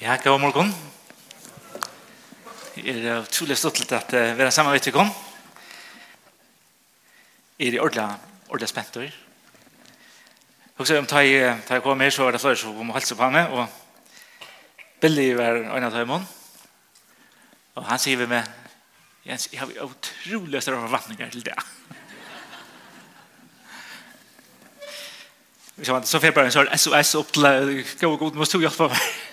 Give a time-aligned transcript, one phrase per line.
[0.00, 0.74] Ja, god morgen.
[2.74, 5.04] Det er utrolig stått at uh, vi er sammen med dere.
[7.58, 8.06] Er det ordentlig,
[8.48, 9.18] ordentlig spent over?
[10.78, 13.14] Også om jeg, tar jeg kom her, så var det flere som kom og halse
[13.14, 13.68] på meg, og
[15.00, 16.16] Billy var en av dem.
[16.16, 18.48] Og han sier vi med,
[19.26, 21.58] Jens, jeg har utrolig større forvandlinger til det.
[25.84, 28.56] Så, så fikk jeg bare en sånn SOS opp til, å gå og god, måste
[28.56, 29.26] du hjelpe meg.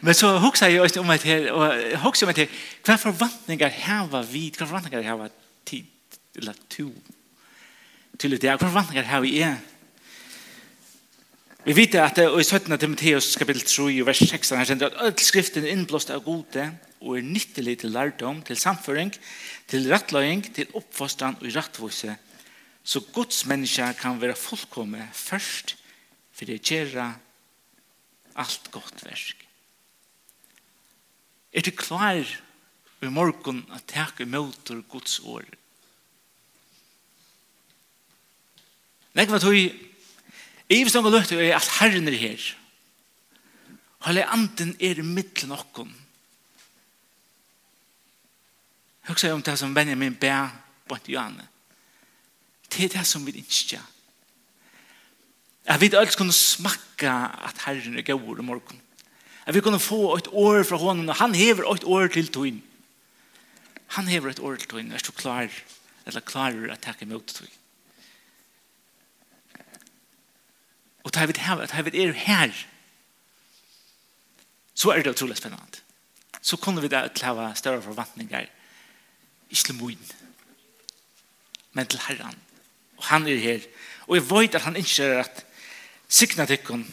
[0.00, 2.48] Men så hugsa jeg også om att her, og hugsa om att här
[2.86, 5.28] vad förväntningar hava vid, vad förväntningar hava
[5.64, 5.86] tid
[6.36, 6.92] eller to
[8.18, 9.56] til det hva förväntningar hava vi er?
[11.64, 15.64] Vi vet att i 17 Timoteus kapitel 3 vers 6 här sänder at alt skriften
[15.64, 19.12] er innblåst av gode og er nyttelig til lærdom, til samføring,
[19.68, 22.16] til rattlöjning, til oppfostran og rattvåse.
[22.82, 25.76] Så Guds menneske kan være fullkomme først,
[26.32, 27.12] for det gjør
[28.34, 29.37] alt gott versk.
[31.52, 32.20] Er du klar
[33.02, 35.46] i morgen at teka møter Guds år?
[39.16, 42.42] Legg var tog i vissong og løtte er at herren er her.
[44.06, 45.94] Halle anden er i middelen okkon.
[49.08, 50.32] Hugsa om det som Benjamin bæ
[50.88, 51.48] på et Johanne.
[52.68, 53.80] Det er det som vi ikke
[55.68, 57.12] Jeg vet alt kunne smakka
[57.44, 58.82] at herren er gauur i morgen
[59.48, 62.60] at vi kunne få et år fra honom, og han hever et år til tøyen.
[63.96, 65.48] Han hever et år til tøyen, er du klar,
[66.06, 67.54] eller klarer at takke mot tøyen.
[71.04, 72.52] Og da vi er, er her,
[74.74, 75.80] så er det utrolig spennende.
[76.42, 78.44] Så kunne vi da utleve større forventninger,
[79.50, 80.12] ikke til moen,
[81.72, 82.36] men til Herren.
[82.96, 83.60] Og han er her.
[84.06, 85.44] Og jeg vet at han ikke er at
[86.08, 86.84] sikna tikkun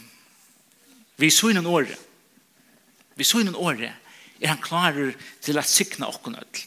[1.18, 2.05] vi sunnen året
[3.16, 3.92] Vi så innan året
[4.42, 6.64] er han klarer til at sikna okkun öll.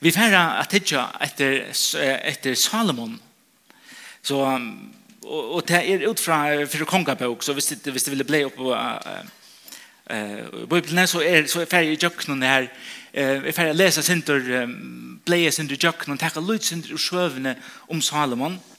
[0.00, 1.64] Vi færa at hitja etter,
[2.28, 3.16] etter Salomon.
[4.22, 4.36] Så,
[5.24, 8.44] og, og det er ut fra fyrir kongabok, så hvis det, hvis det ville blei
[8.44, 9.24] opp på uh,
[10.12, 12.68] uh, Bibelen, så er, så er færa i jøkkenen her,
[13.14, 17.56] uh, er færa lesa sindur, um, bleia sindur jøkkenen, takka lyd sindur ur sjøvene
[17.88, 18.60] om Salomon.
[18.60, 18.73] Salomon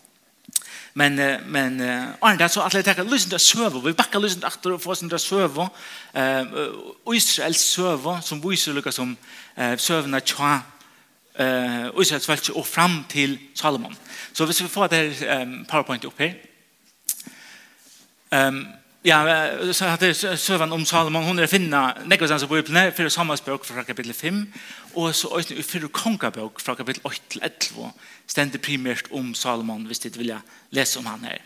[0.98, 1.16] Men
[1.48, 1.82] men
[2.20, 3.80] Arne där så att det kan lyssna söva.
[3.80, 5.70] Vi backar lyssna åter och får sin söva.
[6.14, 6.44] Eh
[7.14, 9.18] Israels söva som vi så lukar som
[9.56, 10.62] eh sövna tja
[11.34, 13.96] eh Israels folk och fram till Salomon.
[14.32, 16.36] Så vi ska få det här PowerPoint upp här.
[18.30, 18.68] Ehm
[19.08, 23.66] Ja, så hade sövan om Salomon hon är finna nekvasans på Bibeln för samma språk
[23.66, 24.54] från kapitel 5
[24.96, 27.92] Og så øyne i fyrre kongabøk fra kapitel 8 til 11
[28.28, 30.40] stender primært om Salomon hvis det vilja
[30.72, 31.42] lese om han her.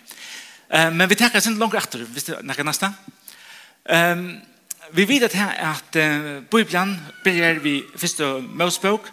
[0.69, 2.91] Um, men vi tar sin langt etter hvis du nekker neste.
[3.89, 4.37] Um,
[4.93, 6.93] vi vet at her at uh, Bibelen
[7.23, 9.09] begynner vi første Mosebok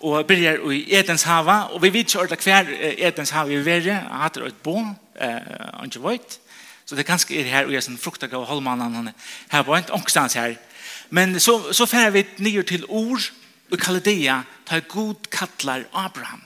[0.00, 3.66] og begynner i Edens hava og vi vet ikke ordentlig hver Edens hava vi vil
[3.66, 4.26] være.
[4.26, 6.38] ett bo et bo, uh, ikke.
[6.86, 9.10] Så det er ganske er her og jeg er sånn fruktagav av han
[9.50, 10.54] her på en ångstans her.
[11.10, 13.30] Men så, så færer vi nye til ord
[13.72, 16.42] og Kaldea tar god kattlar Abraham.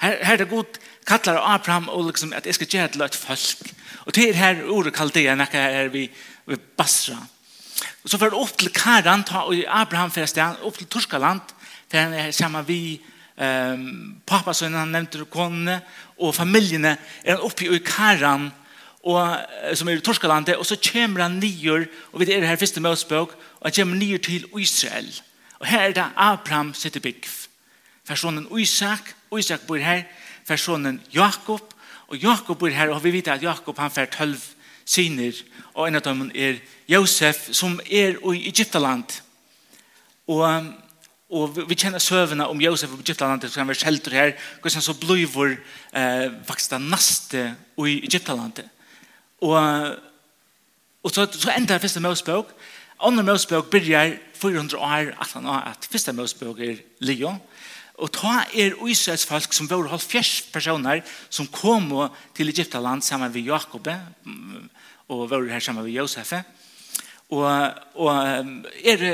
[0.00, 3.14] Her, her er det god kattlar Abraham og liksom at jeg skal gjøre til et
[3.14, 3.74] folk.
[4.06, 6.08] Og til er her ordet Kaldea nekker her vi,
[6.46, 7.18] vi Basra.
[8.04, 11.54] Og så fyrir opp til Karan ta, og Abraham fyrir sted opp til Torskaland
[11.88, 12.98] for han er sammen vi
[13.38, 15.78] um, pappa som han nevnte konene
[16.18, 18.50] og familiene er han oppe i Karan
[19.04, 19.20] og,
[19.76, 23.34] som er i Torskalandet og så kommer han nyer og vi er her første møsbøk
[23.36, 25.10] og han kommer nyer til Israel
[25.58, 27.28] Og her er det Abraham sitter bygg.
[28.06, 30.02] Personen Isak, Isak bor her,
[30.46, 31.74] personen Jakob,
[32.08, 34.40] og Jakob bor her, og vi vet at Jakob han fer tølv
[34.84, 35.32] syner,
[35.74, 39.20] og en av dem er Josef, som er i Egyptaland.
[40.28, 40.44] Og,
[41.30, 44.94] og vi kjenner søvende om Josef i Egyptaland, som han var shelter her, hvordan så
[44.94, 45.56] bliver
[45.92, 48.62] eh, faktisk det neste i Egyptaland.
[49.40, 49.96] Og,
[51.02, 52.52] og så, så enda første Mosebok,
[53.00, 57.34] Andre Mosebøk byrjar 400 år at han har at første Mosebøk er Leo.
[57.94, 61.90] Og ta er Israels folk som var halv fjers personer som kom
[62.34, 63.88] til Egyptaland sammen med Jakob
[65.08, 66.32] og var her sammen med Josef.
[67.30, 67.46] Og,
[67.94, 68.10] og
[68.84, 69.04] er,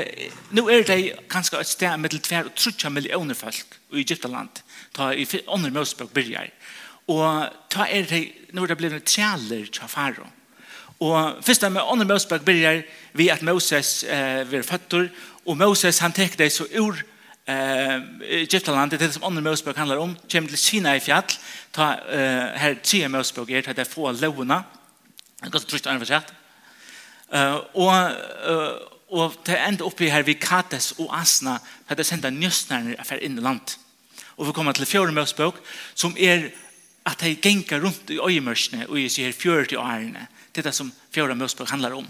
[0.51, 4.61] nå er det kanskje et sted med til tver og trutja millioner folk i Egyptaland
[4.93, 6.51] ta i andre Mosebøk byrjar.
[7.11, 8.21] Og ta er det,
[8.53, 10.27] nå er det blevet trealer til Faro.
[11.01, 12.83] Og først med andre Mosebøk byrjar
[13.17, 15.07] vi at Moses eh, vil føtter,
[15.45, 16.99] og Moses han tek det så ur
[17.49, 17.97] eh,
[18.43, 21.25] Egyptalandet, det som andre Mosebøk handlar om, kommer til Kina i fjall,
[21.73, 24.61] ta, eh, her tre Mosebøk er, ta det få lovene,
[25.41, 26.33] ganske trusht annet for sett,
[27.73, 31.57] og og det enda oppi her vi Kates og Asna,
[31.87, 33.73] for det senda njøstnerne affær inn i land.
[34.37, 35.59] Og vi kommer til fjore Mosebøk,
[35.95, 36.47] som er
[37.05, 40.75] at de gengar rundt i øyemørsene, og i sier fjøre til årene, Det er det
[40.75, 42.07] som fjorda Mosebok handlar om.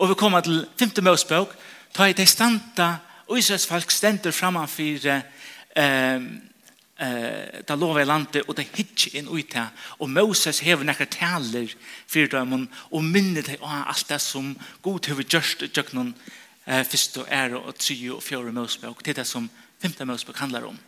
[0.00, 1.52] Og vi kommer til femte Mosebok,
[1.92, 2.94] ta i det standa,
[3.28, 5.20] og Israels folk stender framanfyr eh,
[6.96, 9.66] eh, det lova i landet, og det hitje inn ut det.
[10.00, 11.74] Og Moses hever nekkar taler
[12.08, 16.14] fyrir dømon, og minner det av alt det som god hever gjørst døgnon
[16.66, 19.04] eh, fyrst og ære og try og fjorda Mosebok.
[19.04, 19.50] Det er det som
[19.82, 20.78] femte Mosebok handlar om.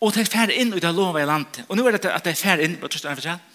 [0.00, 1.64] Og det er færre inn ut av lova i landet.
[1.68, 3.46] Og nå er det at det er færre inn, og det er færre inn,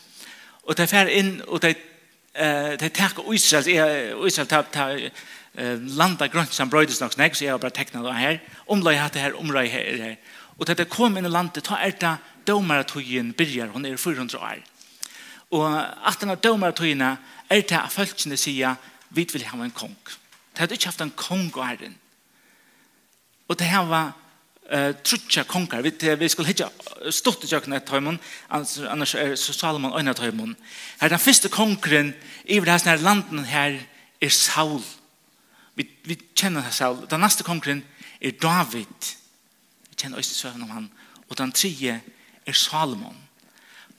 [0.65, 1.83] og det er færre inn, og det er
[2.35, 5.09] eh det tar Israel är Israel tar tar
[5.97, 9.39] landa grönt som brödes nog snägg så jag bara teckna det här omlaj hade här
[9.39, 10.17] omlaj här
[10.57, 14.39] och det kom in i landet ta ärta det att hon börjar hon är 400
[14.39, 14.63] år
[15.49, 17.17] och att den domar att hon
[17.47, 18.75] är ta folkne säga
[19.09, 19.95] vi vill ha en kung
[20.53, 21.95] det hade inte haft en kung och herren
[23.47, 24.11] och det här var
[24.69, 25.81] eh trutja konkar.
[25.81, 26.69] Vi te vi skulle hitja
[27.11, 28.19] stort i jökna ett hemon
[28.49, 32.13] annars er så Salomon en ett her den første konkren
[32.45, 33.79] i det här landen her
[34.21, 34.81] er Saul.
[35.75, 37.05] Vi vi känner Saul.
[37.09, 37.83] Den neste konkren
[38.21, 39.15] er David.
[39.89, 40.91] Vi kjenner oss så om han
[41.29, 42.01] og den tredje
[42.45, 43.15] är Salomon.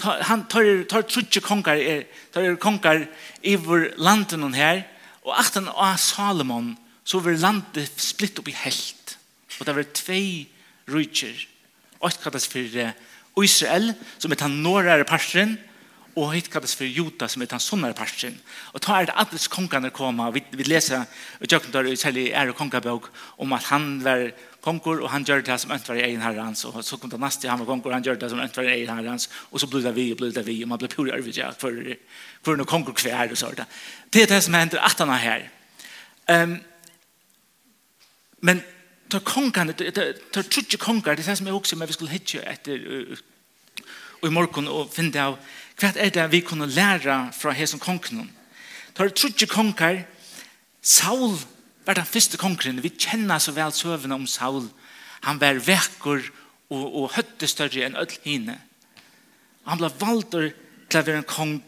[0.03, 3.09] Han tar tar trutja konkar er tar konkar
[3.43, 4.89] i vår landen här
[5.23, 9.07] och åttan av Salomon så vil landet splitt opp i helt
[9.61, 10.47] Og det var tvei
[10.91, 11.47] rujtjer.
[12.01, 15.57] Og et kallas for Israel, som er den nårere parten,
[16.17, 18.39] og hitt kallas for Jota, som er den sunnare parten.
[18.73, 21.05] Og ta er det alles kongane koma, vi, vi leser
[21.45, 24.31] i Jøkendar, særlig ære kongabøk, om at han var
[24.65, 27.51] kongur, og han gjør det som ønsker i egen herrens, og så kom det neste,
[27.51, 29.93] han var kongur, han gjør det som ønsker i egen herrens, og så ble det
[29.95, 31.77] vi, og ble det vi, og man ble pur i arvidja, for,
[32.43, 33.69] for noen kongur kvær, og så det.
[34.09, 35.45] Det er det som hender at han er her.
[36.33, 36.57] Um,
[38.43, 38.65] men
[39.11, 42.43] tar kongene, tar trutje konger, det er det som jeg også med vi skulle hitje
[42.43, 42.83] etter
[44.23, 45.37] og i morgen og finne av
[45.77, 48.31] hva er det vi kunne lære fra hesen kongen.
[48.97, 50.05] Tar trutje konger,
[50.81, 51.37] Saul
[51.87, 54.71] var den første kongeren, vi kjenner så vel søvende om Saul.
[55.27, 56.23] Han var vekker
[56.71, 58.57] og, og høtte større enn ødel hine.
[59.67, 61.59] Han ble valgt til å være en kong,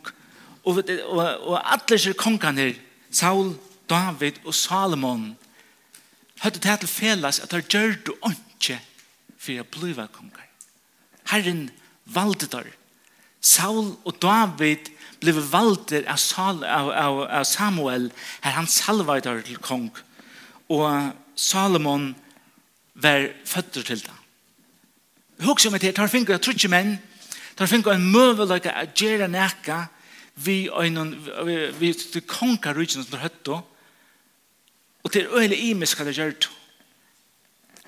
[0.64, 2.72] og, og, og alle disse kongene,
[3.10, 3.52] Saul,
[3.90, 5.32] David og Salomon,
[6.42, 8.78] høyde det til felles at det gjør du ikke
[9.38, 10.44] for å bli konger.
[11.30, 11.68] Herren
[12.04, 12.74] valgte det.
[13.40, 14.90] Saul og David
[15.20, 18.10] ble valgt av, Saul, av, av, av Samuel
[18.42, 19.90] her han salva til kong.
[20.68, 22.14] Og Salomon
[22.94, 24.16] var født til det.
[25.46, 26.96] Husk om det jeg tar finger av trutje menn,
[27.54, 29.84] tar finger en møveløyke av gjerne nekka
[30.34, 33.60] vi, vi, vi, vi, vi, vi, vi, som vi, vi,
[35.04, 36.48] Og til øyne øyelig imisk hva det gjøre det.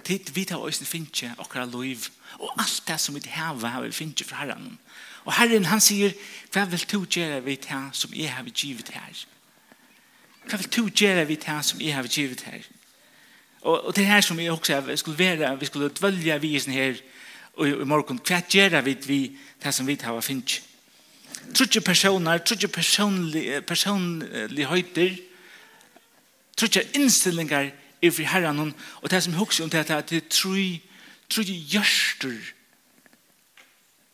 [0.05, 2.09] Tid vi tar oss finne akkurat lov.
[2.39, 4.79] og alt det som vi har, har vi finne fra herren.
[5.25, 6.15] Og herren han sier,
[6.53, 9.25] hva vil du gjøre vi til som jeg har givet her?
[10.49, 12.63] Hva vil du gjøre vi til som jeg har givet her?
[13.61, 16.49] Og, og det er her som vi også vi skulle være, vi skulle dvølge vi
[16.49, 16.97] visen her
[17.61, 19.21] og i morgen, hva gjør vi vi
[19.63, 20.61] det som vi har finne?
[21.55, 25.17] Trudje personer, trudje personlige, personlige høyder,
[26.61, 27.71] trutja innstillingar
[28.01, 30.57] i fri herran hon, og det som hugsa om det er at det er tru,
[31.29, 32.39] tru gjørster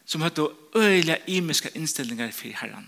[0.07, 2.87] som høyde øyla imiska innstillingar fri herran.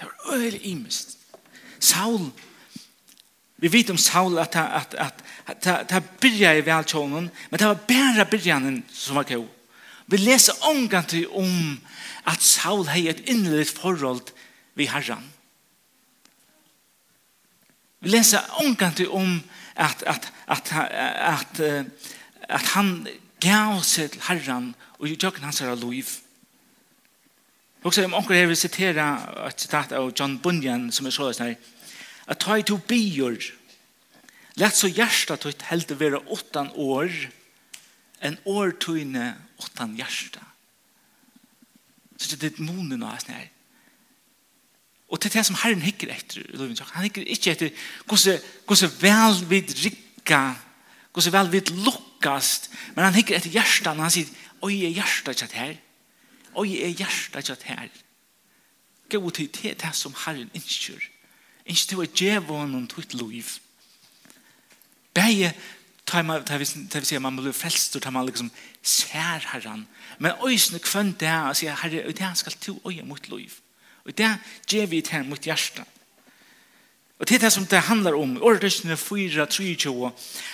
[0.00, 1.18] Det var øyla imist.
[1.80, 2.30] Saul,
[3.56, 7.68] vi vet om Saul at, at, at, at, at det byrja i veltjånen, men det
[7.68, 9.46] var bæra byrjanen som var gau.
[10.06, 11.80] Vi leser omgant om
[12.26, 14.32] at Saul hei et innlitt forhold
[14.74, 15.33] vi herran.
[18.04, 19.42] Vi leser omkring om
[19.76, 21.60] at, at, at, at,
[22.48, 23.08] at, han
[23.40, 26.06] gav sig till Herren och gjorde hans herra liv.
[27.82, 29.18] Og så om omkring här vil sitere
[29.48, 31.56] et citat av John Bunyan som er så här.
[32.26, 33.36] At ta i to bior.
[34.54, 37.30] lett så hjärtat och helt være åttan år.
[38.18, 40.42] En år tog inne åttan hjärtat.
[42.16, 43.50] Så det er et måned nå, sånn her.
[45.14, 46.42] Og til det som Herren hikker etter,
[46.90, 47.68] han hikker ikke etter
[48.10, 50.56] hvordan vel vi rikker,
[51.14, 52.66] hvordan vel vi lukkast,
[52.96, 54.32] men han hikker etter hjertan, han sier,
[54.66, 55.76] oi, er hjertet ikke her?
[56.58, 57.94] Oi, er hjertet ikke her?
[59.14, 61.06] Gå til det, det som Herren innskjør.
[61.70, 63.52] Innskjør til å gjeve honom til liv.
[65.14, 65.52] Begge,
[66.10, 66.66] det vil
[67.06, 68.50] si at man blir frelst, og ta man liksom
[68.82, 69.86] ser Herren,
[70.18, 73.60] men øysene kvønt det, og sier, herre, det skal til å gjøre mot liv.
[74.04, 74.30] Og det
[74.68, 75.84] gjør vi til mot hjertet.
[77.18, 78.36] Og det er det som det handlar om.
[78.42, 80.10] Årdøsene 4, 23.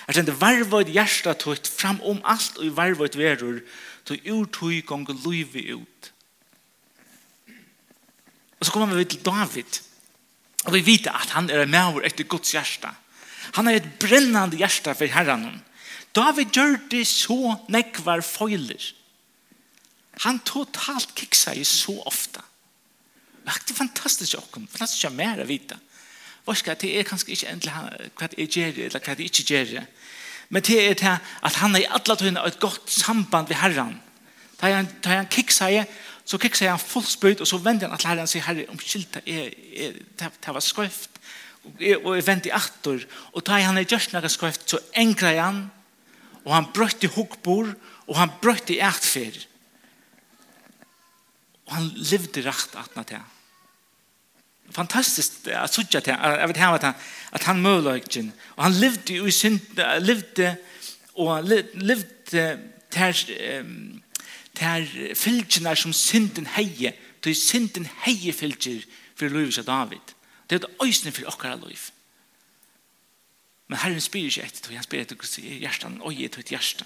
[0.08, 3.62] Er det varvøyd hjertet tøyt fram om alt og varvøyd verur
[4.06, 6.12] til urtøy gong luivi ut.
[8.60, 9.80] Og så kommer vi til David.
[10.68, 12.90] Og vi vet at han er med etter Guds hjerte.
[13.56, 15.62] Han er et brennande hjerte for herren.
[16.14, 18.82] David gjør det så nekvar foiler.
[20.26, 22.44] Han totalt kiksa i så ofta.
[23.50, 25.78] Det er fantastisk åkken, fantastisk å mer å vite.
[26.44, 27.74] Hva skal det er kanskje ikke endelig
[28.18, 29.74] hva det er gjør, eller hva det ikke gjør.
[30.50, 31.16] Men det er det
[31.46, 33.98] at han er i alle tøyene et godt samband med Herren.
[34.60, 35.86] Da han, da han kikker
[36.24, 39.96] så kikker han fullspøyt, og så vender han at Herren sier, Herre, omkyld, det, er,
[40.18, 41.18] det var skrøft.
[42.04, 45.64] og jeg venter i atter, og da han er gjørst noe skrøft, så engrer han,
[46.44, 47.74] og han brøtt i hukkbord,
[48.06, 49.36] og han brøtt i ætfer.
[51.68, 53.39] Og han levde rett atna til han
[54.70, 56.96] fantastiskt att såg till jag vet han att
[57.30, 59.60] att han möjligen och han levde i synd
[60.00, 60.56] levde
[61.12, 62.58] och levde
[62.88, 63.12] tär
[64.52, 68.84] ter fylgnar som synden heje till synden heje fylgjer
[69.14, 69.98] för Louis och David.
[70.46, 71.80] Det är ett ösnen för okkara liv
[73.66, 76.84] men Herren spyr inte efter han spyr efter hjärtan oj ett ett hjärta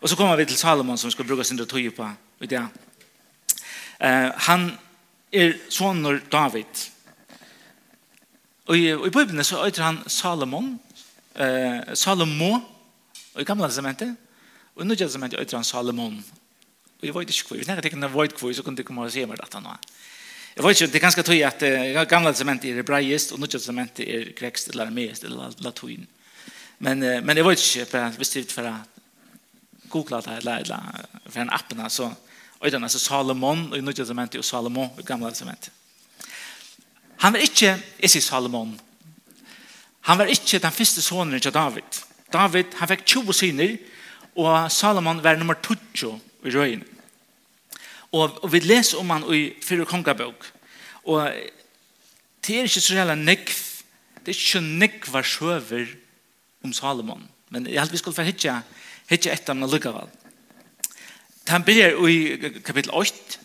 [0.00, 2.10] och så kommer vi till Salomon som ska bruka sin tog på
[2.40, 2.66] i det
[4.36, 4.78] han
[5.32, 6.88] er sonur David.
[8.66, 10.80] Og i, i Bibelen så øyter han Salomon,
[11.34, 12.52] eh, Salomo,
[13.34, 14.16] og i gamle testamentet,
[14.74, 16.24] og i nødvendig testamentet øyter han Salomon.
[17.00, 19.02] Og jeg vet ikke hvor, hvis jeg tenker jeg vet hvor, så kunne du komme
[19.02, 19.74] og se meg dette nå.
[20.56, 23.60] Jeg vet ikke, det er ganske tøy at uh, gamle testamentet er hebreist, og nødvendig
[23.60, 26.06] testamentet er grekst, eller armeist, eller latuin.
[26.78, 28.74] Men, uh, men jeg vet ikke, hvis du vil for å
[29.88, 31.84] google det, eller, eller for en appen, så...
[31.84, 32.31] Altså,
[32.62, 35.72] Og den altså Salomon, og i nødvendig testamentet, og Salomon i Gamle testamentet.
[37.18, 38.76] Han var ikke, jeg sier Salomon,
[40.06, 41.98] han var ikke den første sonen til David.
[42.32, 43.74] David, han fikk 20 syner,
[44.36, 46.86] og Salomon var nummer 20 i røyene.
[48.12, 50.46] Og, og vi leser om han i Fyre Kongabøk.
[51.04, 51.32] Og
[52.46, 53.54] det er ikke så reelle nekv,
[54.22, 55.94] det er ikke nekv var sjøver
[56.64, 57.26] om Salomon.
[57.50, 58.60] Men jeg heldt vi skulle få hitja,
[59.10, 60.21] hitja etter han lukkavalg.
[61.48, 63.38] Han begynner i kapittel 8,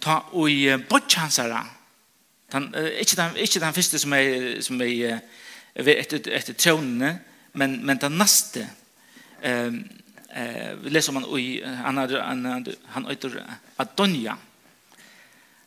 [0.00, 1.66] ta i Botchansara,
[2.52, 5.20] Han ikke, den ikke den første som er som er
[5.76, 7.20] etter etter tronene,
[7.52, 8.66] men men den neste.
[9.42, 9.84] Ehm
[10.34, 14.36] eh vi leser man i han han han heter Adonia.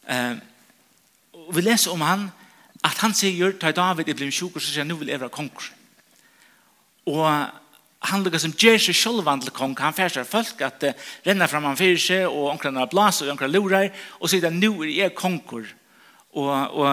[0.10, 0.42] Ehm
[1.54, 2.32] vi leser om han
[2.84, 5.50] at han sier ta David i blim sjuk og så sier nu vil jeg være.
[7.06, 7.48] Og
[8.04, 11.70] han lukkar som gjør seg sjølvan til kong, han færsar folk at uh, renna fram
[11.70, 14.84] han fyrir seg, og onkran har blas, og onkran lurar, og så at det nu
[14.84, 15.70] er jeg konkur,
[16.34, 16.88] og, og,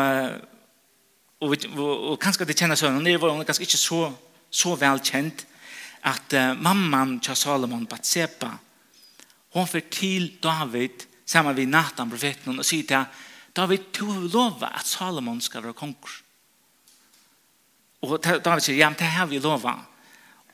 [1.41, 4.03] og, og, og, kanskje det kjenner sønnen, hun kanskje ikke så,
[4.51, 5.47] så velkjent,
[6.07, 8.55] at uh, mamman til Salomon Batsepa,
[9.57, 13.27] hon fyrir til David, saman vi Nathan, profeten, og sier til
[13.57, 16.13] David, du har lova at Salomon skal være konkur.
[18.07, 19.75] Og David sier, ja, men det har vi lova.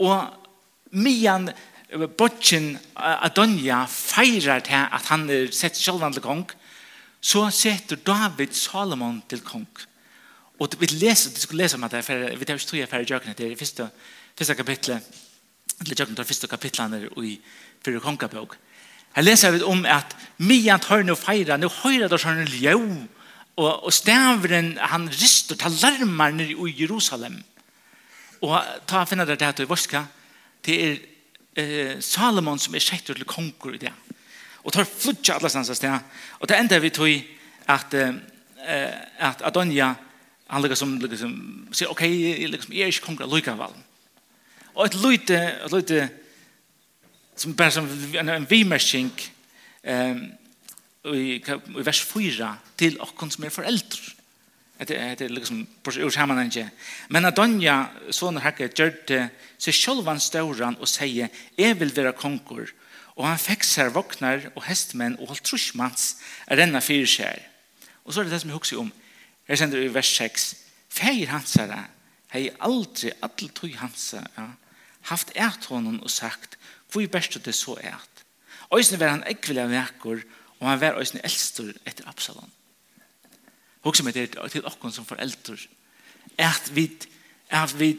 [0.03, 0.46] Og
[0.93, 1.50] mian
[2.19, 6.47] botchen Adonja feirar til at han er sett sjølvan til kong,
[7.21, 9.69] så setter David Salomon til kong.
[10.59, 13.09] Og vi leser, vi skulle lese om det, for vi tar ikke tog jeg færre
[13.09, 13.88] jøkene til det første,
[14.38, 15.11] første kapitlet,
[15.81, 17.35] eller jøkene til det første kapitlet i
[17.85, 18.57] fyrre kongabog.
[19.16, 22.76] Her leser vi om at mian tar nå feira, nå høyra da sånn ljø,
[23.57, 27.38] og, og stavren, han rister, tar larmer nere i Jerusalem.
[28.45, 28.57] Og
[28.88, 30.05] ta finne det her til Vorska,
[30.67, 30.97] det er
[31.57, 33.93] eh, Salomon som er skjettet til konger i det.
[34.67, 36.09] Og tar flutja alle sanns av sted.
[36.41, 37.13] Og det enda vi tog
[37.71, 38.93] at, eh,
[39.23, 39.95] at Adonja,
[40.47, 41.37] han liksom, liksom
[41.75, 42.03] sier, ok,
[42.51, 43.85] liksom, jeg er ikke konger av Lukavallen.
[44.77, 46.09] Og et lite, et lite,
[47.37, 47.89] som bare som
[48.21, 49.11] en, en vimersing,
[49.89, 50.21] um,
[51.15, 54.16] i, i vers 4, til okkon som er foreldre.
[54.78, 56.68] Det er det er liksom på ur sammanhengen.
[57.09, 59.23] Men Adonja, sånne herke, gjør det
[59.59, 62.75] seg selv han stør han og sier, jeg vil være konger.
[63.16, 66.16] Og han fikk seg våkner og hestmenn og holdt trusjmanns
[66.47, 67.40] er denne fire skjær.
[68.04, 68.92] Og så er det det som jeg husker om.
[69.49, 70.47] Her sender vi vers 6.
[70.92, 71.87] Feir hans er herre,
[72.35, 74.47] hei aldri alle tog hans er ja,
[75.09, 76.59] haft eit honom og sagt,
[76.90, 78.25] hvor er best det så eit?
[78.75, 80.23] Øysen var han ekvile vekker,
[80.59, 82.50] og han var øysen eldstor etter Absalon
[83.87, 85.61] också med det till oss som föräldrar
[86.37, 86.90] att vi
[87.49, 87.99] att vi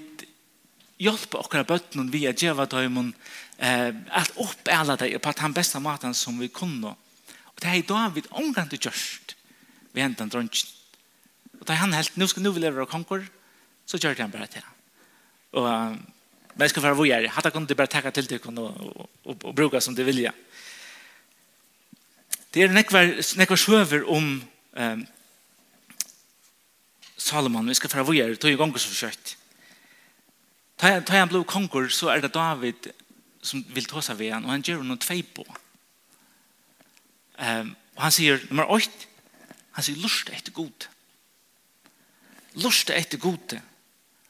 [0.97, 3.13] hjälpa okkara bøtten vi att ge vad dem
[3.57, 6.95] eh att upp alla det på den bästa maten som vi kunde
[7.43, 9.35] och det är då vi omgang til just
[9.93, 10.67] vi hentan dronjen.
[11.53, 13.27] Og och det han helt nu ska nu vi leva och konkur
[13.85, 14.63] så gör det han bara det
[15.51, 15.97] och
[16.53, 19.95] men ska vara vad gör hata kunde bara ta till det og, och bruka som
[19.95, 20.33] det vilja.
[22.51, 24.41] Det är nekvar nekvar söver om
[27.27, 29.35] Salomon, vi skal fra vågjere, tog i gonger så forsøkt.
[30.79, 32.91] Ta han blod konger, så er det David
[33.43, 35.45] som vil ta seg ved han, og han gjør noen tvei på.
[37.37, 39.07] Um, og han sier, nummer 8,
[39.77, 40.87] han sier, lust etter god.
[42.63, 43.57] Lust etter god.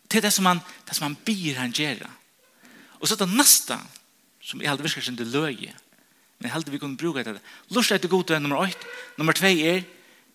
[0.07, 2.03] Det er det som han, det som han byr han gjør.
[2.99, 3.77] Og så det neste,
[4.43, 5.73] som jeg aldri virker som det løye,
[6.37, 7.39] men jeg aldri vi kunne bruke det.
[7.73, 8.91] Lust etter god er nummer 8.
[9.17, 9.85] Nummer 2 er,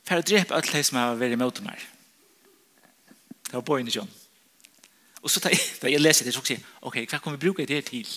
[0.02, 1.92] for å drepe alt det som har vært i møte meg.
[3.53, 4.09] Det var bøyne John.
[5.23, 7.43] Og så tar jeg, da jeg leser det, så sier jeg, ok, hva kan vi
[7.45, 8.09] bruke det til?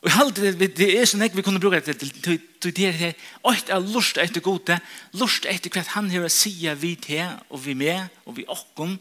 [0.00, 2.92] Og alt det, det er sånn ikke vi kunne bruke det til, til, til det
[2.96, 3.16] her,
[3.50, 4.78] alt er lust etter gode,
[5.20, 8.96] lust etter hva han her sier vi til, og vi med, og vi åkken.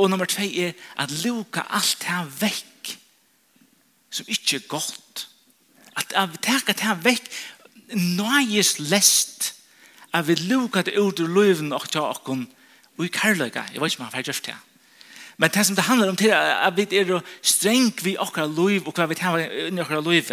[0.00, 2.94] Og nummer tve er at luka alt her vekk,
[4.14, 5.26] som ikke er godt.
[5.92, 7.28] At vi tar her vekk,
[7.92, 9.52] nøyes lest,
[10.16, 12.61] at vi luka det ut ur løven og til åkken, og
[12.98, 14.56] Og i kærløyga, jeg vet ikke om han fyrir det.
[15.36, 18.94] Men det som det handler om til at vi er streng vi okra loiv og
[18.94, 20.28] hva vi tar inn inni okkar loiv.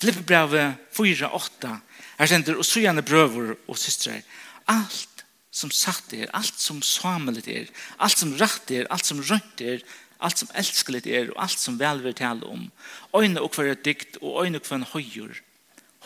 [0.00, 1.72] Filippebrevet 4-8
[2.18, 4.20] er sender og sujane brøver og systre.
[4.68, 9.60] Alt som satt er, alt som samlet er, alt som rett er, alt som rønt
[9.64, 9.82] er,
[10.20, 12.68] alt som elskeligt er og alt som vel vil tale om.
[13.16, 15.40] Øyne og hver dikt og øyne og hver høyer.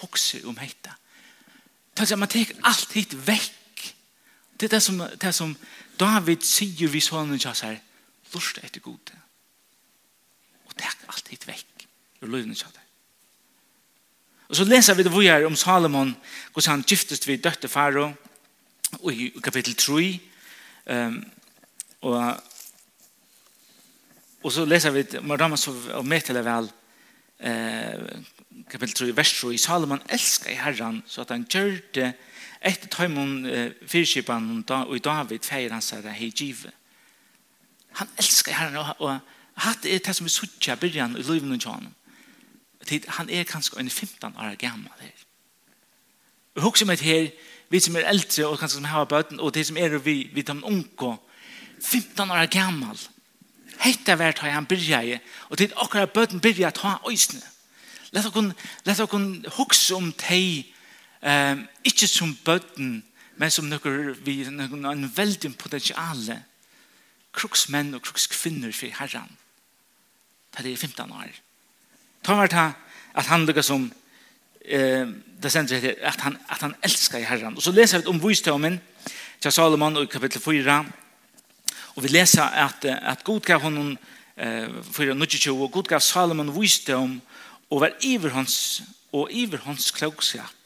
[0.03, 0.97] Hokse om heita.
[1.97, 3.91] Takk at man tek alt hit vekk.
[4.61, 5.57] Det er det som, det som,
[6.01, 7.81] David sier vi sånn og kjass her,
[8.35, 9.17] lort etter gode.
[10.69, 11.87] Og tek alt hit vekk
[12.23, 12.87] ur løyvene kjass her.
[14.51, 16.17] Og så leser vi det vi her om Salomon,
[16.53, 18.09] hvordan han giftest vi døtte faro,
[18.99, 20.07] og i kapittel 3,
[20.91, 21.21] um,
[22.01, 22.17] og
[24.41, 26.69] Og så leser vi Mardamas og Metele vel
[27.45, 28.21] eh,
[28.73, 32.07] kapittel 3, vers 3 Salomon elskar i Herren så at han gjør det
[32.61, 36.73] etter tøymon eh, fyrkipan og i David feir hans herre hei give.
[37.99, 39.19] Han elskar herren og, og
[39.65, 41.95] hatt er det som vi suttja byrjan i løyven og tjanen.
[43.17, 45.25] Han er kanskje en 15 år gammal her.
[46.57, 47.31] Og hoksa meg her,
[47.71, 50.43] vi som er eldre og kanskje som har bøten og det som er vi, vi
[50.43, 51.17] tar unko
[51.81, 52.99] 15 år gammal
[53.81, 55.19] hetta vært har han byrjaði
[55.49, 57.41] og til akkurat bøten byrja at ha øysne.
[58.11, 58.51] Lett okkur,
[58.85, 60.67] lett okkur om tei
[61.21, 63.03] Um, ikke som bøtten,
[63.37, 66.39] men som noen, vi, noen, en veldig potensiale
[67.37, 69.29] kruksmenn og krukskvinner for herren.
[70.57, 71.35] Det er 15 år.
[72.25, 72.65] Ta var det
[73.15, 73.85] at han lukket som
[74.65, 75.09] eh,
[75.43, 77.57] det sender heter at han, at han elsker herren.
[77.57, 78.81] Og så leser vi om visdomen
[79.41, 80.79] til Salomon i kapittel 4.
[81.97, 83.97] Og vi leser at, at God gav honom
[84.37, 87.21] eh, 4.22 og God gav Salomon visdom
[87.71, 90.60] og var iver hans og iver hans klokskap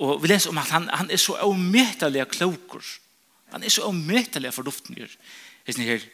[0.00, 2.84] Og vi leser om at han, han er så avmetelig klokker.
[3.52, 5.06] Han er så avmetelig forduften i
[5.66, 6.04] hessen her,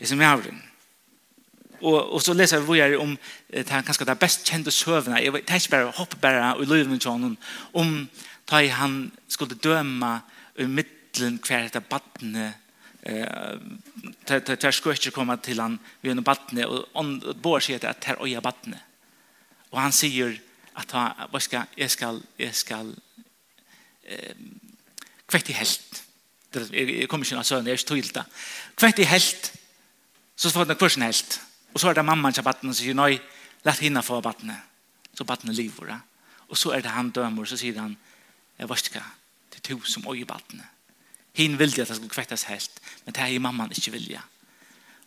[0.00, 0.62] hessen mævren.
[1.82, 3.14] Og, og så leser vi her om
[3.50, 5.22] det han kanskje det best kjente søvnene.
[5.22, 7.38] Jeg vet ikke bare, hoppe bare i løyven til honom
[7.72, 8.08] om
[8.50, 10.20] da han skulle døme
[10.58, 12.52] i middelen hver etter badene
[13.02, 13.58] eh
[14.26, 18.40] tar ska inte komma till han vid en battne och bor sig att här oja
[18.40, 18.78] battne
[19.70, 20.40] Och han säger
[20.74, 20.94] at
[21.30, 22.92] vad ska jag ska jag ska
[24.02, 24.36] eh,
[25.26, 26.04] kvätt i helt.
[26.52, 28.24] Jeg kommer ikke av sønnen, jeg er ikke tydelig da.
[29.00, 29.52] I helt,
[30.36, 31.38] så får den kursen helt.
[31.72, 33.16] Og så er det mamma til batten og sier, nei,
[33.64, 34.58] lett hinna få battene.
[35.16, 36.00] Så battene lever da.
[36.52, 37.96] Og så er det han dømer, så sier han,
[38.58, 39.04] jeg vet ikke,
[39.52, 40.68] det er to som øye battene.
[41.38, 44.20] Hinn vilja at det skulle kvettas helt, men det er mamman ikke vilja.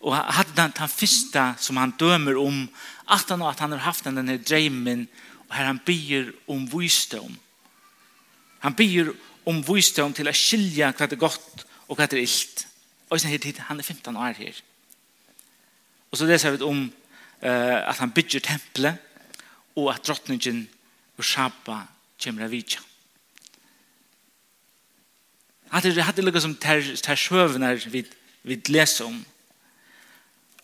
[0.02, 2.64] Og hadde han den første som han dømer om,
[3.14, 5.06] at han, at han har haft den denne dreimen
[5.50, 7.38] Og her han byr om visdom.
[8.66, 9.12] Han byr
[9.46, 12.66] om visdom til å skilja hva det er godt og hva det er illt.
[13.10, 14.62] Og sånn hit, han er 15 år her.
[16.10, 19.02] Og så leser vi om uh, at han bygger tempelet
[19.76, 20.66] og at drottningen
[21.20, 21.86] Ushaba
[22.20, 22.82] kommer av vidtja.
[25.72, 28.04] Hatt er, hatt lukket som ter, ter sjøvene vi,
[28.48, 29.18] vi leser om.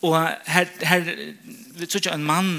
[0.08, 0.16] Og
[0.48, 2.52] her, her vi tror ikke en mann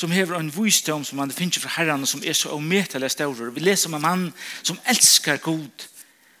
[0.00, 3.50] som hever en visdom som han finner fra herrene som er så ometelig større.
[3.52, 4.24] Vi leser om en mann
[4.62, 5.88] som elskar god,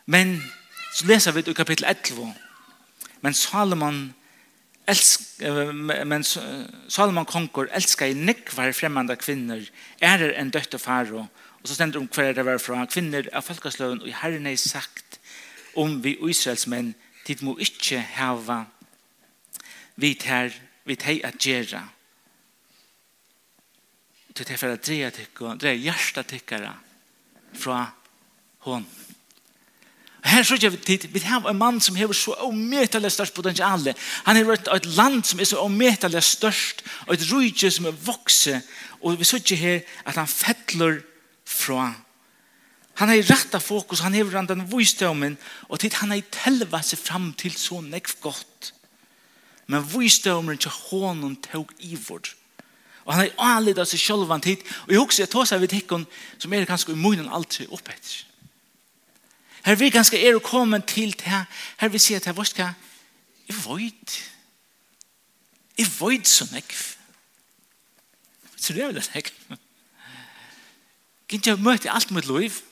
[0.06, 0.38] men
[0.96, 2.32] så leser vi det i kapittel 11.
[3.20, 4.00] Men Salomon
[4.88, 5.28] elsk,
[6.08, 9.62] men Salomon konkur elskar i nekvar fremmande kvinner,
[10.00, 11.26] er en døtte faro,
[11.60, 14.56] og så stender om hver det var fra kvinner av folkesløven, og i herren er
[14.56, 15.20] sagt
[15.78, 16.94] om vi Israels menn,
[17.26, 18.64] tid må ikke hava
[20.00, 20.54] vi her,
[20.88, 21.82] vi hei at gjøre,
[24.34, 26.72] til det for å dreie tikkere, dreie hjertet tikkere
[27.58, 27.84] fra
[28.66, 28.86] hon.
[30.20, 33.34] Og her så gjør vi tid, vi har en mann som har så ometelig størst
[33.34, 33.88] potensial.
[34.26, 38.02] Han har vært et land som er så ometelig størst, og et rydje som er
[38.04, 38.60] vokse,
[39.00, 41.00] og vi så ikke her at han fettler
[41.48, 41.94] fra.
[43.00, 45.38] Han har rätta fokus, han hever den vysdomen,
[45.68, 48.74] og tid han har telva seg fram til så nekv godt.
[49.72, 52.34] Men vysdomen til hånden tog ivord.
[53.10, 54.60] Og han er anlitt av seg sjølvant tid.
[54.86, 56.04] Og jeg husker jeg tås av tikkun
[56.38, 58.20] som er ganske umunnen alltid oppetter.
[59.64, 62.70] Her vi ganske er å komme til det her vi sier at vårt skal
[63.48, 64.14] jeg void.
[65.74, 66.84] Jeg void så nekv.
[68.54, 69.58] Så det er vel det nekv.
[71.34, 72.62] Gint jeg møte alt mot liv.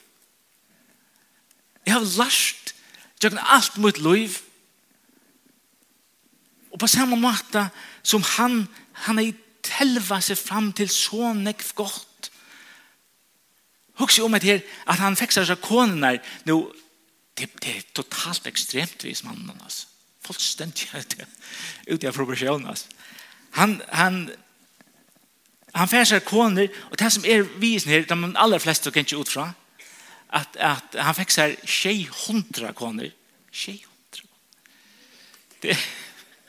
[1.82, 2.74] Jeg har lært
[3.24, 4.38] jeg alt mot liv.
[6.70, 7.66] Og på samme måte
[8.06, 8.68] som han,
[9.02, 9.36] han er i
[9.68, 12.30] telva seg fram til så nekv godt.
[13.98, 16.60] Hugsi om at her, at han fekser seg konen her, nå,
[17.38, 19.86] det, det er totalt ekstremt vis mannen hans.
[20.26, 20.90] Fullstendig
[21.88, 22.86] ute av proporsjonen hans.
[23.58, 24.20] Han, han,
[25.74, 29.22] han fekser seg konen og det som er visen her, de aller fleste kan ikke
[29.22, 29.50] ut fra,
[30.28, 33.10] at, at han fekser tjej hundra koner.
[33.52, 34.26] Tjej hundra.
[35.62, 35.78] Det,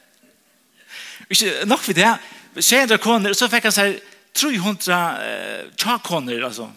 [1.33, 2.11] ikke nok for det,
[2.55, 3.99] 600 kroner, så fikk han seg
[4.37, 6.69] 300 uh, tjakoner, altså.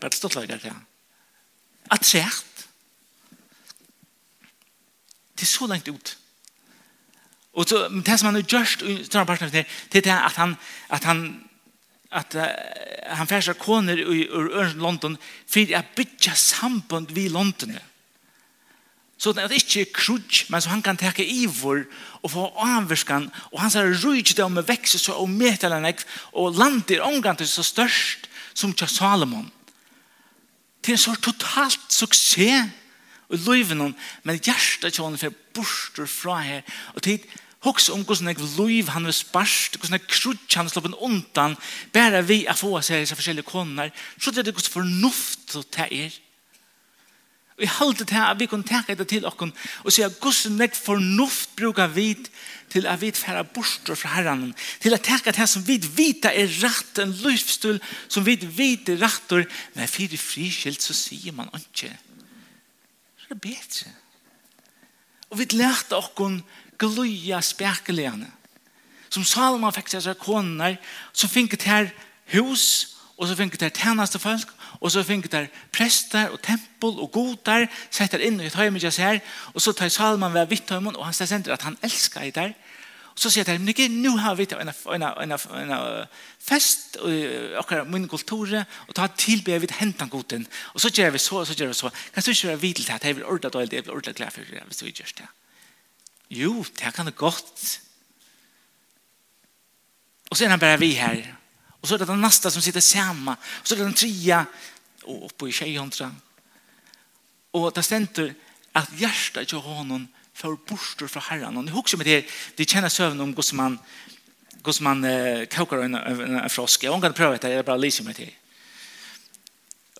[0.00, 0.74] Bare stått lager det.
[1.94, 2.66] Attrekt.
[5.34, 6.14] Det er så langt ut.
[7.54, 10.38] Og så, men det som han har gjort i større parten det er det at
[10.40, 10.56] han,
[10.90, 11.24] at han,
[12.10, 12.46] at uh,
[13.14, 17.76] han færser koner i, i London for å bytja samband vid London.
[19.24, 21.86] Så det er ikke krutsk, men så han kan teke ivor
[22.20, 25.94] og få avvurskan, og han sier rujt det om å vekse så og metalene,
[26.36, 29.46] og landet er omgant så størst som til Salomon.
[30.84, 32.68] Det er så totalt suksess
[33.32, 33.94] i livet noen,
[34.28, 36.60] men hjertet til henne for borster fra her,
[36.92, 37.24] og tid
[37.64, 41.56] hoks om hvordan jeg liv han er sparst, hvordan jeg krutsk han slappen undan,
[41.96, 43.88] bare vi er få seg disse forskjellige koner,
[44.20, 46.20] så det er det hvordan fornuft det er,
[47.54, 49.52] Vi halde til at vi kunne tenke det til okken
[49.84, 52.16] og sier at Guds nek fornuft brukar vi
[52.72, 54.48] til at vi færa bort fra herren
[54.82, 59.04] til at tenke det som vi vita er rett en løyfstull som vi vita er
[59.04, 59.36] rett
[59.76, 61.92] men for friskilt så sier man ikke
[63.24, 63.94] det er bedre
[65.30, 66.40] og vi lærte okken
[66.78, 68.32] gløye spekeligene
[69.14, 70.80] som Salomon fikk seg koner
[71.12, 71.94] så finket her
[72.34, 72.66] hus
[73.14, 77.66] og så finket her tjeneste folk Og så finner der prester og tempel og godar,
[77.90, 79.20] setter inn i et høyme jeg
[79.54, 82.54] og så tar Salman ved Vitthøymon, og han sier at han elsker i der.
[83.14, 86.06] Og så sier der, men ikke, nå har vi en, en, en, en
[86.42, 87.12] fest, og
[87.60, 88.50] akkurat min kultur,
[88.88, 90.46] og ta tilbe vi hentan goden.
[90.74, 91.90] Og så gjør vi så, og så gjør vi så.
[92.14, 94.30] Kan du ikke være vidt til at jeg vil ordre døyld, jeg vil ordre glad
[94.30, 95.28] for det, hvis du gjør det.
[96.30, 97.80] Jo, det kan det godt.
[100.30, 101.22] Og så er han bare vi her,
[101.84, 103.34] Og så er det den neste som sitter samma.
[103.36, 104.38] Og så er det den trea
[105.04, 106.06] og oppe i tjejhåndra.
[107.60, 108.30] Og det stender
[108.72, 111.56] at hjertet ikke har noen for borster från herran.
[111.56, 112.24] Och ni huxar med det,
[112.56, 113.78] de kjenner søvn om hvordan man
[114.62, 116.82] hvordan man uh, kokar en, en, en frosk.
[116.84, 118.30] Jag kan prøve det, jeg bare lyser med det.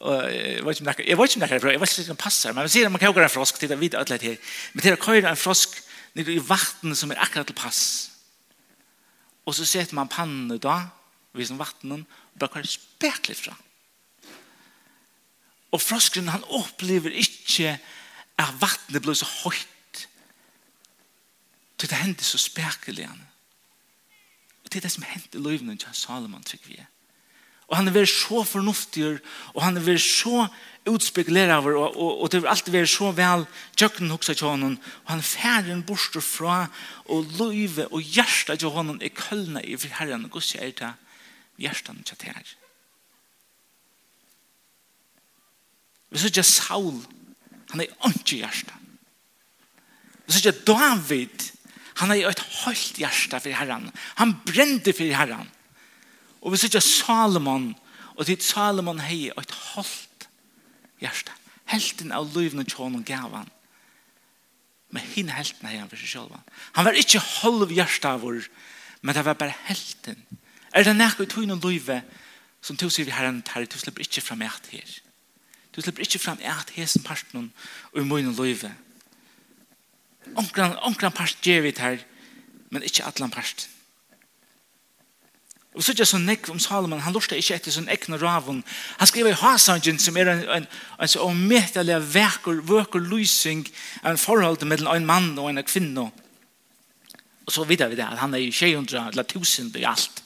[0.01, 1.99] Og jeg vet ikke om det er, jeg vet ikke om det er, jeg vet
[1.99, 4.09] ikke om det passer, Men jeg sier at man kokar en frosk, tittar vid allt
[4.09, 4.37] det her.
[4.73, 5.83] Men til å köra en frosk
[6.15, 8.11] nede i vatten som er akkurat til pass.
[9.45, 10.81] Og så setter man pannan da,
[11.35, 12.07] vi som vattnen,
[12.39, 13.55] bare kan spekle fra.
[15.75, 17.77] Og frosken han opplever ikke
[18.39, 20.03] at vattnet blir så høyt.
[21.79, 23.23] Til det hendte så spekelig han.
[24.63, 26.91] Og det er det som hendte i løyvene til Salomon, trykker vi er.
[27.65, 29.19] Og han er vært så fornuftig,
[29.55, 30.45] og han er vært så
[30.85, 34.51] utspekulerer over, og, og, og det er alltid vært så vel tjøkken hos seg til
[34.51, 36.67] honom, og han færre en borster fra,
[37.09, 40.77] og løyve og hjertet til honom er kølna i for herren, og gos jeg er
[40.83, 40.93] det,
[41.61, 42.55] hjertan til her.
[46.11, 47.01] Vi ser ikke Saul,
[47.73, 48.91] han er ikke hjertan.
[50.27, 51.49] Vi ser ikke David,
[52.01, 53.91] han er et høyt hjertan for herren.
[54.21, 55.51] Han brente for herren.
[56.43, 57.73] Og vi sier ikke Salomon,
[58.15, 60.29] og til Salomon hei et høyt
[61.03, 61.41] hjertan.
[61.71, 63.51] Helten av løyvene honom og gavan.
[64.95, 66.35] Men hin helten hei han for seg selv.
[66.77, 68.45] Han var ikke halv hjertan vår,
[69.03, 70.44] men det var bare helten hjertan
[70.75, 72.03] Er det nekko i tøyne løyve
[72.65, 74.97] som du sier vi herren tar, du slipper ikke fram et her.
[75.75, 77.53] Du slipper ikke fram et som parten
[77.93, 78.73] og i møyne løyve.
[80.35, 81.99] Onkran, onkran part gjør vi her,
[82.71, 83.69] men ikke atlan part.
[85.75, 88.63] Og så er det sånn nekk om Salomon, han lortet ikke etter sånn ekne ravun.
[89.01, 90.69] Han skriver i Hasangen, som er en, en,
[91.03, 93.65] en så omedelig vekker, vekker lysing
[94.05, 96.07] av en forhold mellom en mann og en kvinne.
[97.45, 100.24] Og så videre vi det, at han er i 600 eller 1000 i alt.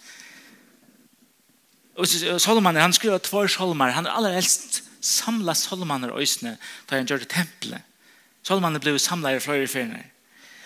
[2.38, 3.90] Solomon, han skriver två solmar.
[3.90, 6.56] Han har allra helst samla solmaner og øsne
[6.86, 7.82] da han gjør det tempelet.
[8.42, 10.06] Solmaner samlet i flere ferier.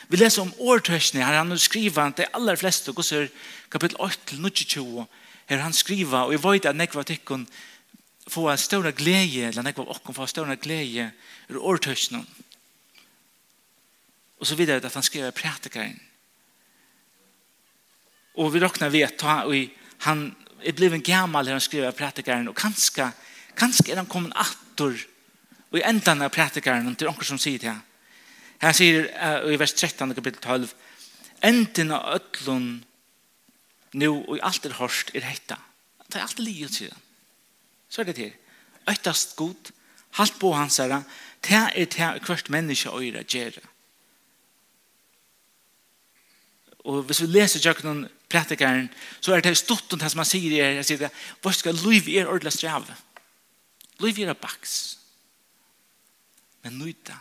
[0.08, 1.24] Vi leser om årtørsene.
[1.24, 3.30] Her han skriver at de aller fleste, gosser
[3.70, 5.06] kapittel 8 til 22,
[5.48, 7.46] her han skriver, og jeg vet at nekva tikkun
[8.28, 11.10] få en større glede, eller nekva okkon få en større glede
[11.48, 12.24] ur årtørsene.
[14.40, 16.00] Og så videre at han skriver prætikeren.
[18.36, 23.10] Og vi råkner ta at han er blevet gammal her han skriver prætikaren, og kanskje,
[23.56, 24.94] kanskje er han kommet attor,
[25.72, 27.82] og i endan av prætikaren, til onker som sier til han.
[28.62, 30.68] Han sier uh, i vers 13, kapitel 12,
[31.44, 32.84] enden av ødlun,
[33.98, 35.58] nu og i alt er hørst er hetta.
[36.06, 37.02] Det er alltid livet, sier han.
[37.92, 38.32] Så er det til.
[38.88, 39.72] Øytast god,
[40.18, 41.02] halt på hans herre,
[41.42, 43.64] det er det hvert menneske øyre gjøre.
[46.84, 48.88] Og hvis vi leser jøkken prætikeren,
[49.20, 51.10] så er det stort det som han sier er, jeg sier det,
[51.42, 52.96] hva skal liv er ordentlig strave?
[54.02, 54.78] Liv er baks.
[56.62, 57.18] Men nøyta,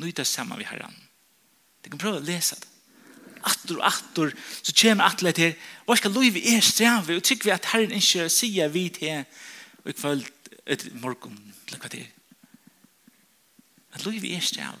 [0.00, 0.96] nøyta sammen vi herren.
[1.84, 2.68] Du kan prøve å lese det.
[3.48, 4.32] Attor og attor,
[4.66, 5.52] så kommer atlet til,
[5.86, 7.16] hva skal liv er strave?
[7.16, 9.22] Og tykker vi at herren ikke sier vi til,
[9.84, 12.10] og ikke følt et morgen, eller hva det er.
[13.96, 14.80] At liv er strave.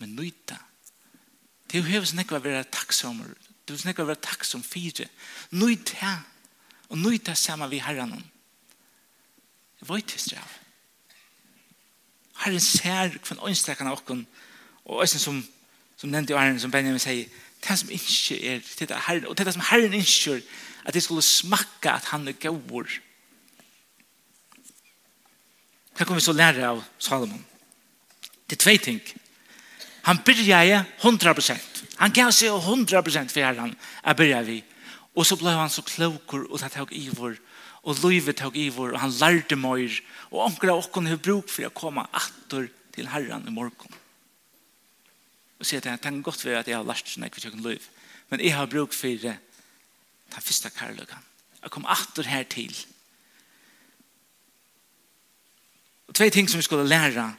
[0.00, 0.58] Men nøyta,
[1.70, 3.20] Det er jo hever snakka å være takksom.
[3.22, 3.50] Det takksommar.
[3.68, 5.06] Du snakka å være takksom fire.
[5.54, 6.16] Nøy ta.
[6.90, 8.16] Og nøy ta saman vi herran.
[9.86, 10.56] Vøy ikke strav.
[12.42, 14.24] Herren ser kvann ønstakan av okkon.
[14.90, 15.38] Og øysen som,
[15.96, 17.30] som nevnte jo herren som Benjamin sier,
[17.60, 20.40] det som ikke er til det herren, og til det som herren ikke
[20.88, 22.88] at det skulle smakka at han er gavur.
[25.94, 27.44] Hva kan vi så lære av Salomon?
[28.48, 29.00] Det er tvei ting.
[29.04, 29.29] Det
[30.02, 31.84] Han byrjade 100%.
[31.96, 34.64] Han gav seg 100% för herran att byrja vi.
[35.14, 37.36] Og så blev han så klokur og det tog ivor.
[37.82, 40.00] og livet tog ivor og han lärde mer.
[40.30, 43.94] og omkring och hon har bruk för att komma attor herran i morgon.
[45.58, 47.88] Og säger att det kan gott vara at jag har lært sig när jag liv.
[48.28, 49.38] Men jag har bruk fyrir det.
[50.30, 51.18] Den första karlugan.
[51.62, 52.76] Jag kom attor her til.
[56.06, 57.32] Och två ting som vi skulle lära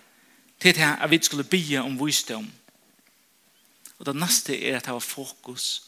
[0.61, 2.51] til det at vi skulle bygge om visdom.
[3.99, 5.83] Og det neste er at det var fokus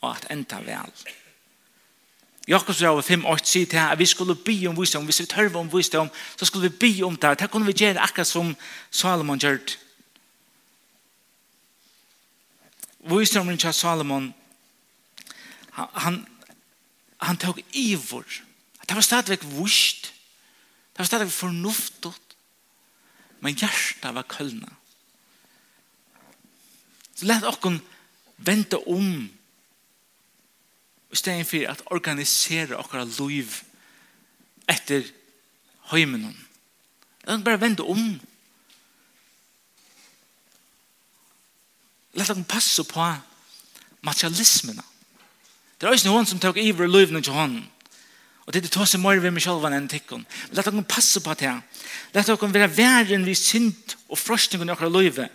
[0.00, 0.92] og at enda vel.
[2.48, 5.72] Jakobs brev 5:8 sier til at vi skulle be om visdom, hvis vi tørver om
[5.72, 7.38] visdom, så skulle vi be om det.
[7.38, 8.56] Det kunne vi gjøre akkurat som
[8.90, 9.78] Salomon gjør det.
[13.00, 14.34] Visdomen til Salomon,
[15.72, 16.26] han,
[17.20, 18.24] han tok ivor.
[18.88, 20.14] Det var stadigvæk vust.
[20.92, 22.25] Det var stadigvæk fornuftet
[23.40, 24.70] men hjertet var kølna.
[27.16, 27.80] Så let oss
[28.36, 29.28] vente om
[31.12, 33.62] i stedet for at organisere okkara liv
[34.68, 35.06] etter
[35.92, 36.36] høymenon.
[37.24, 38.20] Let oss bare vente om.
[42.16, 43.06] Let oss passe på
[44.04, 44.82] materialismen.
[45.76, 47.64] Det er også noen som tok iver i livene til hånden.
[48.46, 50.22] Og det er det som mer ved med selv enn tikkun.
[50.54, 51.50] Lett dere passe på det.
[52.14, 55.26] Lett dere være verden vi synd og frøstningen i akkurat løyve.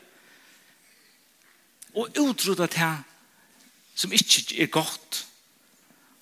[2.00, 2.94] Og utrota det
[4.00, 5.26] som ikke er godt.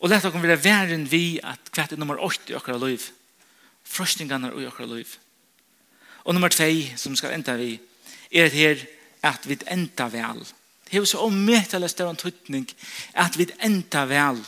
[0.01, 3.13] Og lett dere være væren vi at kvart er nummer 8 i akkurat løyve.
[3.85, 5.21] Frøstningene i akkurat løyve.
[6.25, 7.75] Og nummer 2 som skal enda vi
[8.31, 8.85] er det her
[9.29, 10.41] at vi enda vel.
[10.85, 12.65] Det er jo så omøtelig større tøytning
[13.13, 14.41] at vi enda vel.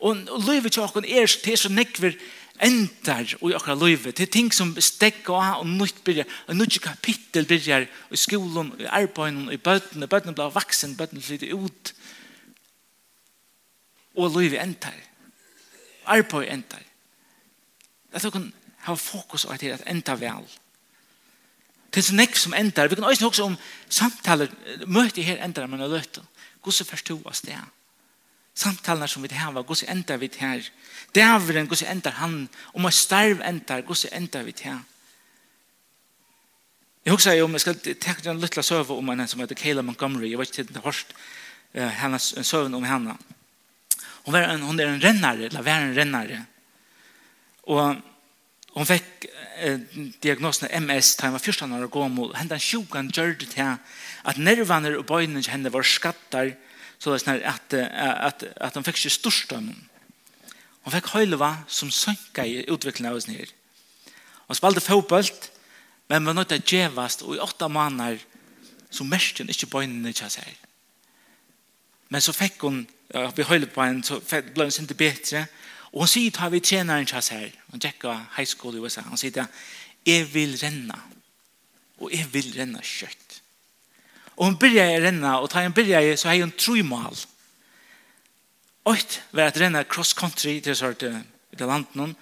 [0.00, 2.16] Og, og livet til okken er til så nekver
[2.60, 4.16] endar i okra livet.
[4.16, 6.28] Det er ting som stekker av og nytt byrjar.
[6.48, 10.08] Og nytt kapittel byrjar i skolen, i arbeid, i bøtene.
[10.08, 11.92] Bøtene blir vaksen, bøtene flytter ut.
[14.16, 14.96] Og livet endar.
[16.06, 16.84] Arbeid endar.
[18.10, 18.50] Det er okken
[18.86, 20.46] ha fokus på at enda vel.
[21.90, 22.88] Det er så nekk som endar.
[22.88, 23.58] Vi kan også huske om
[23.88, 24.48] samtaler,
[24.86, 26.20] møte her endar man har løtt.
[26.62, 27.79] Hvordan først du av stedet?
[28.60, 30.70] samtalene som vi har, hvordan ender vi her?
[31.14, 32.48] Dæveren, hvordan ender han?
[32.74, 34.78] Om man starv ender, hvordan ender vi her?
[37.04, 40.30] Jeg husker jo, jeg skal tenke en liten søve om henne som heter Kayla Montgomery.
[40.30, 41.14] Jeg vet ikke til det hørst
[41.72, 43.16] hennes søvn om henne.
[44.24, 46.44] Hon var en, hon är en rennare, eller var en rennare.
[47.62, 47.94] Och
[48.72, 49.26] hon fick
[49.58, 49.78] eh,
[50.20, 52.34] diagnosen MS da hon var 14 år gammal.
[52.34, 53.76] Henne sjukan gjør det här
[54.22, 56.54] att nervarna och böjnen henne var skattar
[57.00, 59.78] så det er at, at, at han fikk ikke storstømmen.
[60.84, 63.48] Han fikk høyleva som sønka i utviklingen av oss nere.
[64.48, 65.50] Han spalte fotbalt,
[66.10, 68.20] men var nødt til å djevast, og i åtta måneder
[68.90, 70.48] så mest inte ikke bøynene ikke seg.
[72.10, 72.82] Men så fikk hun,
[73.14, 75.44] ja, vi høylet på henne, så ble hun sinte bedre,
[75.92, 77.56] og hun sier, tar vi treneren ikke seg.
[77.72, 79.46] och tjekka high school i USA, han sier,
[80.06, 80.98] jeg vil renna
[82.00, 83.19] og jeg vil renna kjøtt.
[84.40, 87.16] Og hun byrja i renna, og ta hun byrja i, så hei hun tru mål.
[88.88, 91.18] Oit var at renna cross-country til sort til
[91.68, 92.14] noen,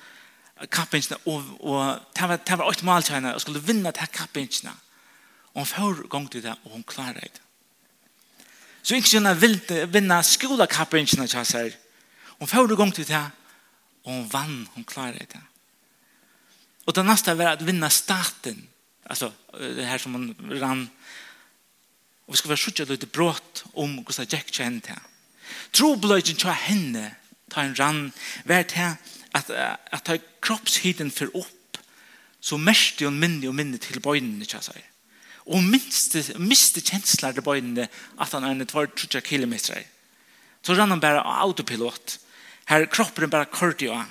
[0.75, 4.11] kappingsene, og, og det var, det var oit mål til henne, og skulle vinna til
[4.11, 4.73] kappingsene.
[5.55, 7.45] Og hun får gongt til det, og hun klarer det.
[8.83, 9.61] Så ikke kjenne vil
[9.93, 11.79] vinna skolakappingsene til seg.
[12.41, 13.23] Hun får gongt til det,
[14.05, 15.45] og hun vann, hun klarer det.
[16.89, 18.65] Og det neste var at vinna staten,
[19.07, 20.89] altså det her som hun rann,
[22.29, 25.07] Og vi skal være sjukkja løyde brått om hvordan Jack kjenner til.
[25.73, 27.07] Trobløyden til henne
[27.49, 28.03] ta en rann
[28.45, 28.93] vært til
[29.37, 31.81] at, at ta kroppshiden for opp
[32.41, 34.79] så mest hun minne og minne til bøynene til seg.
[35.49, 37.89] Og minste, miste kjensler til bøynene
[38.21, 39.81] at han er en tvar trutja kilometer.
[40.63, 42.19] Så rann han bare autopilot.
[42.69, 44.11] Her kroppen bare kort jo han.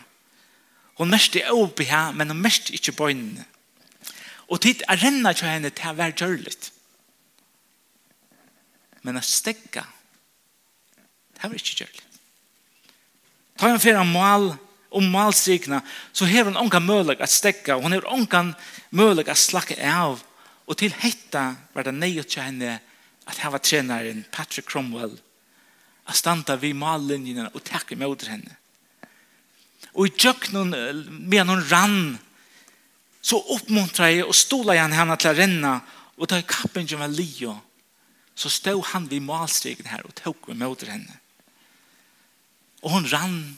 [0.98, 3.46] Hun mest er oppi her, men hun mest ikke bøynene.
[4.50, 6.72] Og tid er renna til henne til å være gjørligt.
[9.08, 9.86] Men å stekka,
[11.38, 12.02] det var ikke gjort.
[13.58, 14.52] Ta en fyrir mal,
[14.98, 15.82] om malsikna,
[16.16, 18.54] så har hun ongan mulig at stekka, og hun har ongan
[18.96, 20.22] mulig at slakke av,
[20.68, 22.78] og til hetta var det nøyot til henne
[23.28, 25.18] at hava trenaren Patrick Cromwell
[26.08, 28.56] a standa vi mallinjerna og takke mot henne.
[29.98, 30.72] Og i tjøkkenen,
[31.28, 32.02] med noen rann,
[33.22, 35.74] så oppmuntret jeg og stola jeg henne til å renne,
[36.18, 37.58] og ta i kappen som var lio,
[38.38, 41.20] så stod han vid malstregen her og tok tog imot henne.
[42.86, 43.58] Og hun rann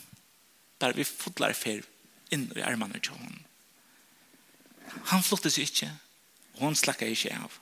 [0.80, 1.84] bare vi fotlar fer
[2.32, 3.44] inn i armene til henne.
[5.12, 5.90] Han flottet seg ikke,
[6.56, 7.58] og hun slakket ikke av.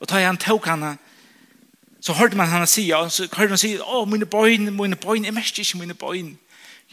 [0.00, 0.96] Og da han tok henne,
[2.00, 5.26] så hørte man henne si, og så hørte man si, å, mine bøyn, mine bøyn,
[5.26, 6.36] jeg mest ikke mine bøyn,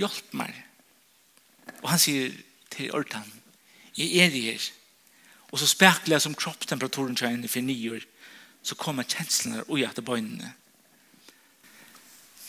[0.01, 0.57] hjelp meg.
[1.81, 2.33] Og han sier
[2.73, 3.29] til Ørtan,
[3.95, 4.67] jeg er her.
[5.53, 8.07] Og så spekler jeg som kroppstemperaturen til henne for nye år,
[8.65, 10.53] så kommer kjenslene og i etter bøynene.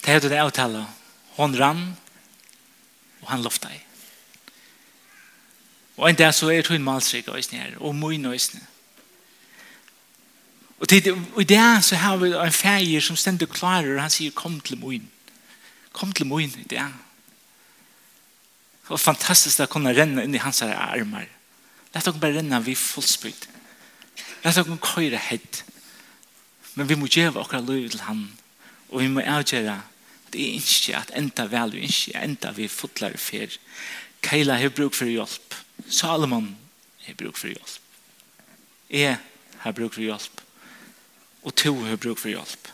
[0.04, 0.86] Det er det avtale.
[1.36, 1.82] Hun rann,
[3.20, 3.82] og han lofta i.
[5.96, 8.62] Og en dag så er hun malsrik øyne her, og mye øyne.
[10.80, 14.12] Og til, og i dag så har vi en feir som stender klarer, og han
[14.12, 15.00] sier, kom til mye.
[15.92, 16.92] Kom til mye i dag.
[18.86, 21.26] Det var fantastisk å kunne renne inn i hans armar.
[21.94, 23.48] Lett dere bare renne vi fullspyt.
[24.44, 25.64] Lett dere køyre hett.
[26.76, 28.26] Men vi må gjøre akkurat liv til han.
[28.92, 29.78] Og vi må avgjøre
[30.26, 33.56] at er ikke at enda vel, jeg ikke enda vi fotler fer.
[34.22, 35.56] Keila har bruk for hjelp.
[35.88, 36.56] Salomon
[37.06, 37.78] har bruk for hjelp.
[38.90, 39.16] Jeg
[39.64, 40.42] har bruk for hjelp.
[41.42, 42.72] Og to har bruk for hjelp.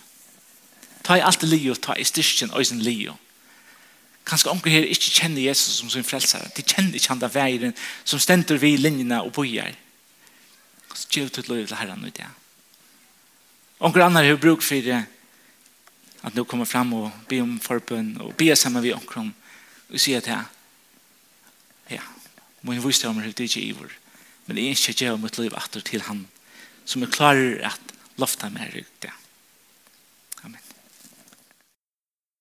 [1.05, 3.15] Ta i alt lio, ta i styrkjen og i sin lio.
[4.27, 6.51] Kanskje omkring her ikke kjenner Jesus som sin frelsare.
[6.57, 9.75] De kjenner ikke han der veien som stender vi i linjene og bojer.
[10.95, 12.42] Så gjør du til lov til herren ut igjen.
[13.83, 15.01] Onkel annar har bruk for det
[16.23, 19.33] at nu kommer fram og be om forbund og be sammen med onkel om
[19.91, 20.47] og sier til her
[21.91, 22.05] ja,
[22.63, 23.97] må jeg vise om det ikke iver
[24.47, 26.29] men jeg ikke gjør mitt liv atter til han
[26.85, 27.93] som er klarer at
[28.23, 29.11] lofta meg riktig